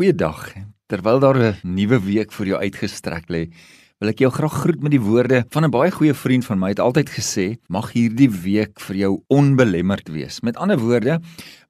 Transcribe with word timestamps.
Goeiedag. 0.00 0.54
Terwyl 0.88 1.18
daar 1.20 1.36
'n 1.36 1.56
nuwe 1.62 2.00
week 2.00 2.32
vir 2.32 2.46
jou 2.46 2.58
uitgestrek 2.58 3.28
lê, 3.28 3.52
wil 4.00 4.08
ek 4.08 4.18
jou 4.18 4.30
graag 4.30 4.52
groet 4.52 4.82
met 4.82 4.92
die 4.92 5.00
woorde 5.00 5.44
van 5.50 5.64
'n 5.64 5.70
baie 5.70 5.90
goeie 5.90 6.14
vriend 6.14 6.44
van 6.44 6.58
my. 6.58 6.66
Hy 6.66 6.70
het 6.70 6.80
altyd 6.80 7.10
gesê, 7.10 7.58
mag 7.68 7.92
hierdie 7.92 8.30
week 8.30 8.80
vir 8.80 8.96
jou 8.96 9.22
onbelemmerd 9.28 10.08
wees. 10.08 10.40
Met 10.40 10.56
ander 10.56 10.78
woorde, 10.78 11.20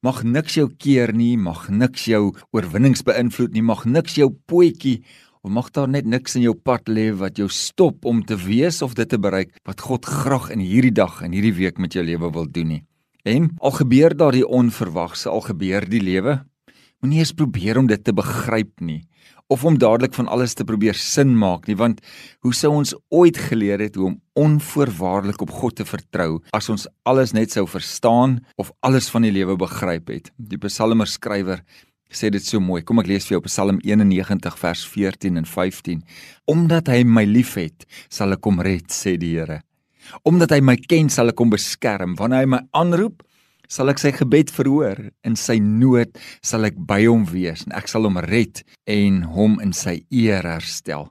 mag 0.00 0.22
niks 0.22 0.54
jou 0.54 0.70
keer 0.78 1.12
nie, 1.12 1.36
mag 1.36 1.70
niks 1.70 2.04
jou 2.04 2.32
oorwinnings 2.52 3.02
beïnvloed 3.02 3.52
nie, 3.52 3.62
mag 3.62 3.84
niks 3.84 4.14
jou 4.14 4.30
pootjie 4.46 5.02
of 5.42 5.50
mag 5.50 5.70
daar 5.72 5.88
net 5.88 6.06
niks 6.06 6.36
in 6.36 6.42
jou 6.42 6.54
pad 6.54 6.88
lê 6.88 7.10
wat 7.10 7.36
jou 7.36 7.48
stop 7.48 8.04
om 8.04 8.22
te 8.22 8.36
wees 8.36 8.80
of 8.80 8.94
dit 8.94 9.08
te 9.08 9.18
bereik 9.18 9.50
wat 9.64 9.80
God 9.80 10.06
graag 10.06 10.50
in 10.50 10.60
hierdie 10.60 10.94
dag 10.94 11.22
en 11.22 11.32
hierdie 11.32 11.54
week 11.54 11.78
met 11.78 11.92
jou 11.92 12.04
lewe 12.04 12.30
wil 12.30 12.46
doen 12.46 12.68
nie. 12.68 12.84
En 13.24 13.50
al 13.58 13.70
gebeur 13.70 14.16
daar 14.16 14.32
die 14.32 14.46
onverwagse, 14.46 15.28
al 15.28 15.40
gebeur 15.40 15.84
die 15.88 16.00
lewe, 16.00 16.44
moenie 17.00 17.22
eens 17.22 17.36
probeer 17.36 17.80
om 17.80 17.88
dit 17.90 18.04
te 18.04 18.14
begryp 18.16 18.80
nie 18.80 19.02
of 19.50 19.64
om 19.66 19.78
dadelik 19.82 20.14
van 20.14 20.28
alles 20.30 20.54
te 20.54 20.64
probeer 20.64 20.94
sin 20.94 21.32
maak 21.38 21.66
nie 21.66 21.76
want 21.78 22.00
hoe 22.46 22.54
sou 22.54 22.70
ons 22.76 22.94
ooit 23.08 23.38
geleer 23.50 23.82
het 23.82 23.98
hoe 23.98 24.12
om 24.12 24.18
onvoorwaardelik 24.40 25.42
op 25.42 25.52
God 25.60 25.80
te 25.80 25.86
vertrou 25.88 26.38
as 26.56 26.70
ons 26.72 26.86
alles 27.08 27.34
net 27.36 27.52
sou 27.52 27.66
verstaan 27.68 28.38
of 28.56 28.70
alles 28.86 29.10
van 29.12 29.26
die 29.26 29.34
lewe 29.34 29.56
begryp 29.58 30.12
het? 30.14 30.30
Die 30.36 30.60
psalmer 30.62 31.10
skrywer 31.10 31.64
sê 32.10 32.30
dit 32.30 32.44
so 32.44 32.60
mooi. 32.60 32.82
Kom 32.82 32.98
ek 33.02 33.08
lees 33.10 33.26
vir 33.28 33.36
jou 33.36 33.44
Psalm 33.46 33.78
91 33.86 34.58
vers 34.58 34.84
14 34.92 35.40
en 35.40 35.46
15 35.46 36.04
omdat 36.50 36.90
hy 36.90 37.02
my 37.06 37.24
liefhet 37.28 37.86
sal 38.10 38.34
ek 38.36 38.46
hom 38.46 38.62
red 38.64 38.90
sê 38.94 39.16
die 39.20 39.34
Here. 39.36 39.60
Omdat 40.26 40.56
hy 40.56 40.60
my 40.64 40.76
ken 40.80 41.10
sal 41.12 41.30
ek 41.30 41.38
hom 41.38 41.52
beskerm. 41.52 42.16
Wanneer 42.18 42.42
hy 42.42 42.50
my 42.56 42.60
aanroep 42.74 43.22
sal 43.70 43.92
ek 43.92 44.02
sy 44.02 44.10
gebed 44.16 44.50
verhoor? 44.52 44.98
In 45.24 45.38
sy 45.38 45.60
nood 45.62 46.18
sal 46.42 46.66
ek 46.68 46.76
by 46.76 47.04
hom 47.06 47.24
wees 47.30 47.64
en 47.66 47.76
ek 47.78 47.88
sal 47.90 48.08
hom 48.08 48.18
red 48.26 48.64
en 48.90 49.22
hom 49.30 49.58
in 49.62 49.72
sy 49.76 50.00
eer 50.10 50.46
herstel. 50.46 51.08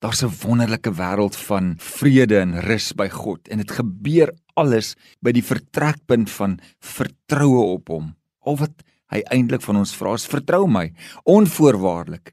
Daar's 0.00 0.22
'n 0.24 0.32
wonderlike 0.42 0.90
wêreld 0.96 1.36
van 1.36 1.76
vrede 1.78 2.40
en 2.40 2.60
rus 2.60 2.92
by 2.92 3.08
God 3.08 3.48
en 3.48 3.58
dit 3.58 3.70
gebeur 3.70 4.32
alles 4.56 4.96
by 5.22 5.32
die 5.32 5.44
vertrekpunt 5.44 6.30
van 6.30 6.60
vertroue 6.80 7.62
op 7.76 7.88
hom. 7.88 8.14
Al 8.40 8.56
wat 8.56 8.82
hy 9.12 9.22
eintlik 9.30 9.62
van 9.62 9.76
ons 9.76 9.94
vra 9.94 10.14
is 10.14 10.26
vertrou 10.26 10.66
my 10.66 10.92
onvoorwaardelik. 11.24 12.32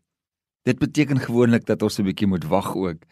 Dit 0.64 0.80
beteken 0.80 1.20
gewoonlik 1.20 1.66
dat 1.66 1.84
ons 1.84 2.00
'n 2.00 2.04
bietjie 2.04 2.28
moet 2.28 2.46
wag 2.46 2.76
ook 2.76 3.04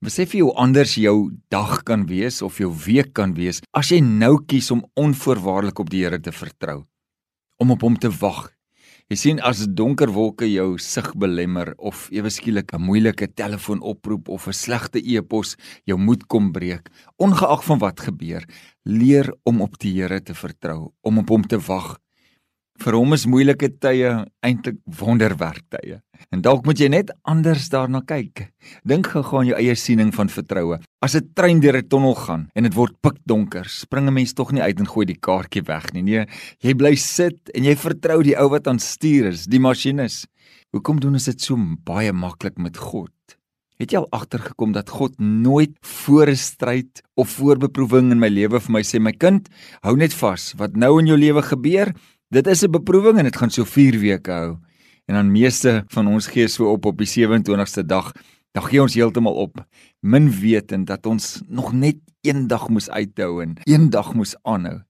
Besef 0.00 0.32
jy 0.32 0.40
hoe 0.40 0.54
anders 0.56 0.94
jou 0.96 1.28
dag 1.52 1.82
kan 1.84 2.06
wees 2.08 2.38
of 2.40 2.56
jou 2.56 2.70
week 2.86 3.10
kan 3.18 3.34
wees 3.36 3.58
as 3.76 3.90
jy 3.92 3.98
nou 4.00 4.38
kies 4.48 4.70
om 4.72 4.80
onvoorwaardelik 4.96 5.82
op 5.82 5.90
die 5.92 6.00
Here 6.06 6.16
te 6.16 6.32
vertrou, 6.32 6.86
om 7.60 7.74
op 7.74 7.84
hom 7.84 7.98
te 8.00 8.08
wag. 8.22 8.46
Jy 9.12 9.18
sien 9.20 9.42
as 9.44 9.60
donker 9.68 10.08
wolke 10.14 10.48
jou 10.48 10.78
sig 10.80 11.10
belemmer 11.20 11.74
of 11.76 12.06
ewe 12.16 12.32
skielik 12.32 12.72
'n 12.72 12.80
moeilike 12.80 13.28
telefoonoproep 13.28 14.32
of 14.32 14.48
'n 14.48 14.56
slegte 14.56 15.04
e-pos 15.04 15.56
jou 15.84 15.98
moed 15.98 16.24
kom 16.28 16.50
breek, 16.52 16.88
ongeag 17.18 17.64
van 17.64 17.78
wat 17.78 18.00
gebeur, 18.00 18.48
leer 18.86 19.28
om 19.44 19.60
op 19.60 19.78
die 19.78 20.00
Here 20.00 20.22
te 20.22 20.32
vertrou, 20.34 20.94
om 21.02 21.18
op 21.18 21.28
hom 21.28 21.42
te 21.42 21.58
wag. 21.58 22.00
Vir 22.80 22.96
hom 22.96 23.12
is 23.12 23.26
moeilike 23.28 23.68
tye 23.76 24.08
eintlik 24.40 24.78
wonderwerktye. 24.96 25.98
En 26.32 26.40
dalk 26.40 26.64
moet 26.64 26.80
jy 26.80 26.88
net 26.88 27.10
anders 27.28 27.66
daarna 27.68 28.00
kyk. 28.08 28.46
Dink 28.88 29.10
gou 29.12 29.22
aan 29.36 29.50
jou 29.50 29.58
eie 29.58 29.74
siening 29.76 30.14
van 30.16 30.32
vertroue. 30.32 30.78
As 31.04 31.14
'n 31.14 31.28
trein 31.36 31.60
deur 31.60 31.76
'n 31.76 31.88
tonnel 31.88 32.14
gaan 32.14 32.48
en 32.56 32.62
dit 32.62 32.74
word 32.74 32.96
pikdonker, 33.02 33.68
spring 33.68 34.08
'n 34.08 34.14
mens 34.14 34.32
tog 34.32 34.52
nie 34.52 34.62
uit 34.62 34.80
en 34.80 34.86
gooi 34.86 35.04
die 35.04 35.20
kaartjie 35.20 35.62
weg 35.66 35.92
nie. 35.92 36.02
Nee, 36.02 36.26
jy 36.60 36.74
bly 36.74 36.94
sit 36.96 37.50
en 37.54 37.64
jy 37.64 37.76
vertrou 37.76 38.22
die 38.22 38.36
ou 38.38 38.48
wat 38.48 38.66
aan 38.66 38.78
stuur 38.78 39.26
is, 39.26 39.44
die 39.44 39.60
masjinis. 39.60 40.26
Hoekom 40.72 41.00
doen 41.00 41.12
ons 41.12 41.24
dit 41.24 41.40
so 41.40 41.56
baie 41.84 42.12
maklik 42.12 42.56
met 42.58 42.76
God? 42.76 43.12
Het 43.78 43.92
jy 43.92 43.98
al 43.98 44.08
agtergekom 44.10 44.72
dat 44.72 44.88
God 44.88 45.12
nooit 45.18 45.76
voor 45.82 46.30
'n 46.30 46.36
stryd 46.36 47.02
of 47.14 47.28
voor 47.28 47.58
beproewing 47.58 48.10
in 48.10 48.18
my 48.18 48.28
lewe 48.28 48.58
vir 48.58 48.72
my 48.72 48.82
sê 48.82 48.98
my 48.98 49.12
kind, 49.12 49.48
hou 49.82 49.96
net 49.96 50.14
vas, 50.14 50.54
wat 50.56 50.76
nou 50.76 50.98
in 50.98 51.06
jou 51.06 51.18
lewe 51.18 51.42
gebeur, 51.42 51.92
Dit 52.30 52.46
is 52.46 52.62
'n 52.62 52.70
beproewing 52.70 53.18
en 53.18 53.24
dit 53.24 53.36
gaan 53.36 53.50
so 53.50 53.64
4 53.64 53.98
weke 53.98 54.30
hou. 54.30 54.58
En 55.06 55.14
dan 55.14 55.32
meeste 55.32 55.84
van 55.86 56.06
ons 56.06 56.26
gee 56.26 56.48
so 56.48 56.70
op 56.70 56.84
op 56.84 56.98
die 56.98 57.06
27ste 57.06 57.86
dag. 57.86 58.12
Dan 58.52 58.62
gee 58.62 58.82
ons 58.82 58.94
heeltemal 58.94 59.34
op, 59.34 59.64
min 60.00 60.30
wetend 60.30 60.86
dat 60.86 61.06
ons 61.06 61.42
nog 61.48 61.72
net 61.72 61.96
een 62.20 62.46
dag 62.46 62.68
moes 62.68 62.90
uithou 62.90 63.42
en 63.42 63.56
een 63.64 63.90
dag 63.90 64.14
moes 64.14 64.36
aanhou. 64.42 64.80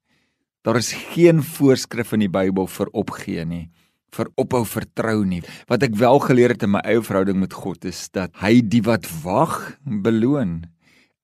Daar 0.62 0.76
is 0.76 0.92
geen 0.92 1.42
voorskrif 1.42 2.12
in 2.12 2.18
die 2.18 2.28
Bybel 2.28 2.66
vir 2.66 2.88
opgee 2.92 3.44
nie, 3.44 3.70
vir 4.10 4.28
ophou 4.34 4.66
vertrou 4.66 5.24
nie. 5.24 5.42
Wat 5.66 5.82
ek 5.82 5.94
wel 5.94 6.18
geleer 6.18 6.48
het 6.48 6.62
in 6.62 6.70
my 6.70 6.80
eie 6.84 7.02
verhouding 7.02 7.40
met 7.40 7.52
God 7.52 7.84
is 7.84 8.08
dat 8.12 8.30
hy 8.40 8.60
die 8.60 8.82
wat 8.82 9.08
wag 9.22 9.78
beloon 9.84 10.64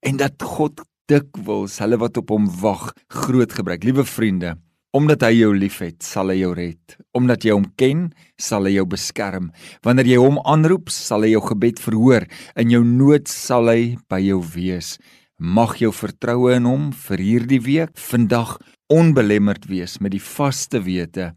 en 0.01 0.17
dat 0.17 0.43
God 0.43 0.81
dikwels 1.09 1.79
hulle 1.79 1.97
wat 1.97 2.17
op 2.17 2.29
hom 2.31 2.49
wag 2.61 2.93
groot 3.09 3.53
gebruik. 3.53 3.85
Liewe 3.85 4.05
vriende, 4.05 4.57
Omdat 4.97 5.27
hy 5.27 5.35
jou 5.43 5.51
liefhet, 5.53 5.99
sal 6.01 6.31
hy 6.33 6.39
jou 6.39 6.55
red. 6.57 6.95
Omdat 7.17 7.45
jy 7.45 7.53
hom 7.53 7.67
ken, 7.77 8.07
sal 8.41 8.65
hy 8.65 8.79
jou 8.79 8.87
beskerm. 8.89 9.51
Wanneer 9.85 10.09
jy 10.09 10.21
hom 10.23 10.39
aanroep, 10.49 10.89
sal 10.95 11.27
hy 11.27 11.35
jou 11.35 11.43
gebed 11.51 11.83
verhoor. 11.85 12.25
In 12.57 12.73
jou 12.73 12.81
nood 12.87 13.29
sal 13.29 13.69
hy 13.69 13.97
by 14.09 14.23
jou 14.25 14.41
wees. 14.55 14.95
Mag 15.37 15.77
jou 15.83 15.93
vertroue 15.93 16.55
in 16.57 16.65
hom 16.65 16.89
vir 16.97 17.21
hierdie 17.21 17.61
week 17.61 17.93
vandag 18.01 18.57
onbelemmerd 18.89 19.69
wees 19.69 19.99
met 20.01 20.15
die 20.15 20.23
vaste 20.23 20.81
wete 20.81 21.35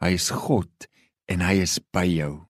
hy 0.00 0.14
is 0.16 0.30
God 0.32 0.88
en 1.28 1.44
hy 1.44 1.58
is 1.64 1.78
by 1.92 2.06
jou. 2.08 2.44